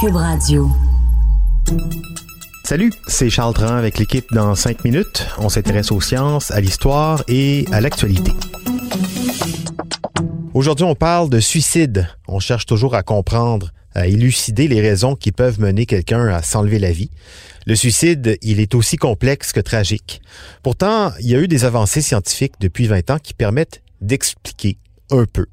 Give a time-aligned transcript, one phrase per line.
[0.00, 0.68] Cube Radio.
[2.64, 5.26] Salut, c'est Charles Tran avec l'équipe dans 5 minutes.
[5.38, 8.32] On s'intéresse aux sciences, à l'histoire et à l'actualité.
[10.52, 12.08] Aujourd'hui, on parle de suicide.
[12.28, 16.78] On cherche toujours à comprendre, à élucider les raisons qui peuvent mener quelqu'un à s'enlever
[16.78, 17.10] la vie.
[17.64, 20.20] Le suicide, il est aussi complexe que tragique.
[20.62, 24.76] Pourtant, il y a eu des avancées scientifiques depuis 20 ans qui permettent d'expliquer
[25.10, 25.46] un peu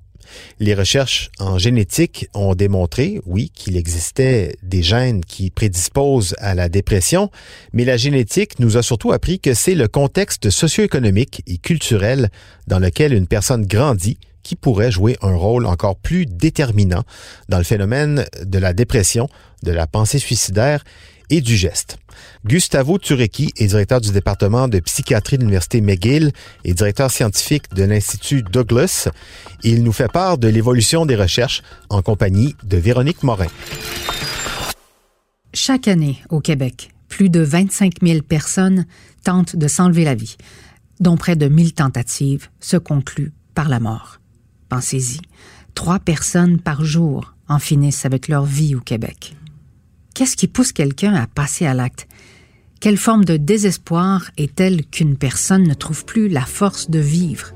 [0.59, 6.69] les recherches en génétique ont démontré, oui, qu'il existait des gènes qui prédisposent à la
[6.69, 7.29] dépression,
[7.71, 12.29] mais la génétique nous a surtout appris que c'est le contexte socio-économique et culturel
[12.67, 17.03] dans lequel une personne grandit qui pourrait jouer un rôle encore plus déterminant
[17.49, 19.29] dans le phénomène de la dépression,
[19.63, 20.83] de la pensée suicidaire
[21.33, 21.97] et du geste.
[22.45, 26.31] Gustavo Turecki est directeur du département de psychiatrie de l'Université McGill
[26.63, 29.09] et directeur scientifique de l'Institut Douglas.
[29.63, 33.47] Il nous fait part de l'évolution des recherches en compagnie de Véronique Morin.
[35.55, 38.85] Chaque année, au Québec, plus de 25 000 personnes
[39.23, 40.37] tentent de s'enlever la vie,
[40.99, 44.19] dont près de 1000 tentatives se concluent par la mort.
[44.69, 45.19] Pensez-y,
[45.73, 49.35] trois personnes par jour en finissent avec leur vie au Québec.
[50.13, 52.07] Qu'est-ce qui pousse quelqu'un à passer à l'acte?
[52.79, 57.53] Quelle forme de désespoir est telle qu'une personne ne trouve plus la force de vivre?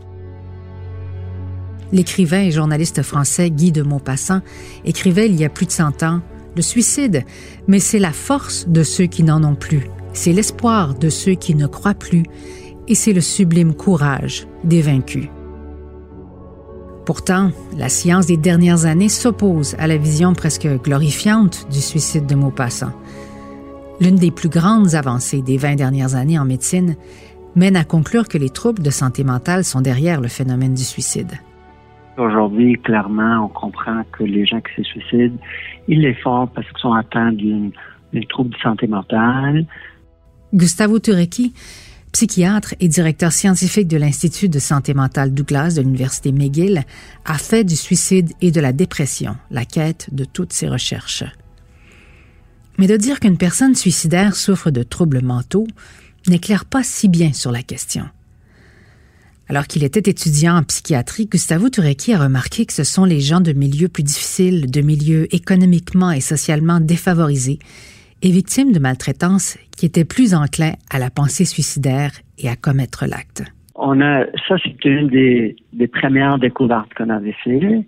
[1.91, 4.41] L'écrivain et journaliste français Guy de Maupassant
[4.86, 6.22] écrivait il y a plus de cent ans
[6.55, 7.23] Le suicide,
[7.67, 11.53] mais c'est la force de ceux qui n'en ont plus, c'est l'espoir de ceux qui
[11.53, 12.23] ne croient plus,
[12.87, 15.27] et c'est le sublime courage des vaincus.
[17.08, 22.36] Pourtant, la science des dernières années s'oppose à la vision presque glorifiante du suicide de
[22.36, 22.92] Maupassant.
[24.02, 26.98] L'une des plus grandes avancées des 20 dernières années en médecine
[27.56, 31.32] mène à conclure que les troubles de santé mentale sont derrière le phénomène du suicide.
[32.18, 35.38] Aujourd'hui, clairement, on comprend que les gens qui se suicident,
[35.88, 37.72] ils les font parce qu'ils sont atteints d'une
[38.28, 39.66] trouble de santé mentale.
[40.54, 41.54] Gustavo Turecki
[42.17, 46.83] psychiatre et directeur scientifique de l'Institut de santé mentale Douglas de l'Université McGill,
[47.26, 51.23] a fait du suicide et de la dépression la quête de toutes ses recherches.
[52.80, 55.67] Mais de dire qu'une personne suicidaire souffre de troubles mentaux
[56.27, 58.10] n'éclaire pas si bien sur la question.
[59.48, 63.42] Alors qu'il était étudiant en psychiatrie, Gustavo Turecki a remarqué que ce sont les gens
[63.42, 67.60] de milieux plus difficiles, de milieux économiquement et socialement défavorisés,
[68.22, 73.05] et victimes de maltraitance qui étaient plus enclins à la pensée suicidaire et à commettre
[73.08, 73.44] l'acte.
[73.76, 75.55] On a, ça c'est une des,
[75.88, 77.86] premières découvertes qu'on avait fait,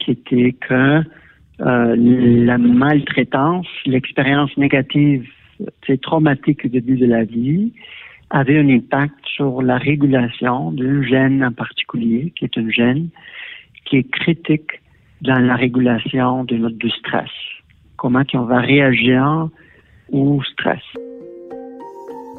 [0.00, 1.02] qui était que
[1.60, 5.26] euh, la maltraitance, l'expérience négative,
[5.86, 7.72] c'est traumatique au début de la vie,
[8.30, 13.08] avait un impact sur la régulation d'un gène en particulier, qui est un gène
[13.84, 14.80] qui est critique
[15.22, 17.30] dans la régulation de notre stress.
[17.96, 19.48] Comment on va réagir
[20.10, 20.82] ou stress.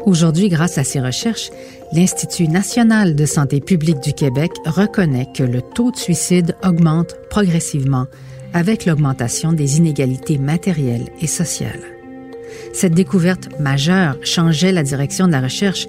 [0.06, 1.50] Aujourd'hui, grâce à ces recherches,
[1.92, 8.08] l'Institut national de santé publique du Québec reconnaît que le taux de suicide augmente progressivement
[8.54, 11.84] avec l'augmentation des inégalités matérielles et sociales.
[12.74, 15.88] Cette découverte majeure changeait la direction de la recherche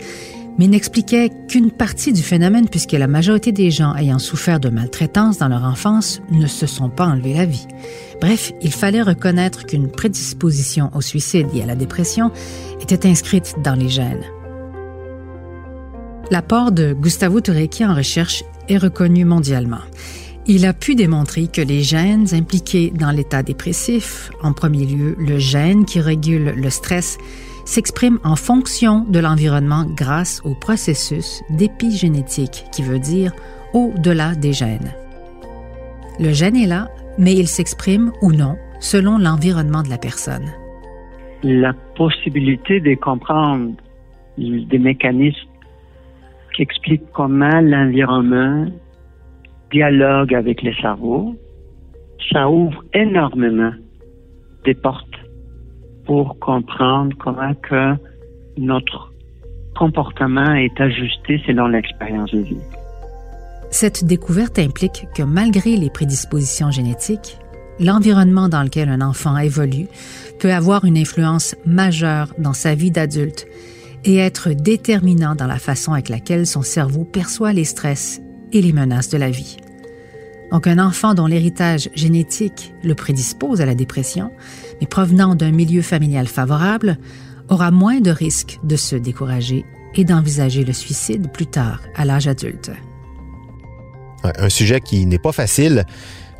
[0.60, 5.38] mais n'expliquait qu'une partie du phénomène puisque la majorité des gens ayant souffert de maltraitance
[5.38, 7.66] dans leur enfance ne se sont pas enlevés la vie.
[8.20, 12.30] Bref, il fallait reconnaître qu'une prédisposition au suicide et à la dépression
[12.78, 14.22] était inscrite dans les gènes.
[16.30, 19.80] L'apport de Gustavo Turecki en recherche est reconnu mondialement.
[20.46, 25.38] Il a pu démontrer que les gènes impliqués dans l'état dépressif, en premier lieu le
[25.38, 27.16] gène qui régule le stress,
[27.70, 33.32] s'exprime en fonction de l'environnement grâce au processus d'épigénétique, qui veut dire
[33.72, 34.92] au-delà des gènes.
[36.18, 40.48] Le gène est là, mais il s'exprime ou non selon l'environnement de la personne.
[41.44, 43.74] La possibilité de comprendre
[44.36, 45.48] des mécanismes
[46.56, 48.66] qui expliquent comment l'environnement
[49.70, 51.36] dialogue avec le cerveau,
[52.32, 53.72] ça ouvre énormément
[54.64, 55.09] des portes
[56.06, 57.94] pour comprendre comment que
[58.56, 59.12] notre
[59.76, 62.56] comportement est ajusté selon l'expérience de vie.
[63.70, 67.38] Cette découverte implique que malgré les prédispositions génétiques,
[67.78, 69.86] l'environnement dans lequel un enfant évolue
[70.38, 73.46] peut avoir une influence majeure dans sa vie d'adulte
[74.04, 78.20] et être déterminant dans la façon avec laquelle son cerveau perçoit les stress
[78.52, 79.56] et les menaces de la vie.
[80.50, 84.32] Donc un enfant dont l'héritage génétique le prédispose à la dépression,
[84.80, 86.98] mais provenant d'un milieu familial favorable,
[87.48, 92.28] aura moins de risques de se décourager et d'envisager le suicide plus tard, à l'âge
[92.28, 92.70] adulte.
[94.22, 95.84] Un sujet qui n'est pas facile,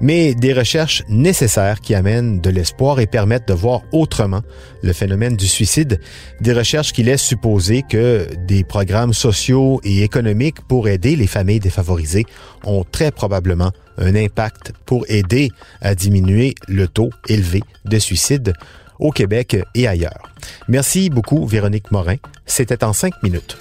[0.01, 4.41] mais des recherches nécessaires qui amènent de l'espoir et permettent de voir autrement
[4.83, 6.01] le phénomène du suicide,
[6.41, 11.61] des recherches qui laissent supposer que des programmes sociaux et économiques pour aider les familles
[11.61, 12.25] défavorisées
[12.65, 15.51] ont très probablement un impact pour aider
[15.81, 18.53] à diminuer le taux élevé de suicide
[18.99, 20.31] au Québec et ailleurs.
[20.69, 22.17] Merci beaucoup, Véronique Morin.
[22.47, 23.57] C'était en cinq minutes.